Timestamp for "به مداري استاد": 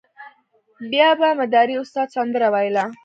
1.19-2.07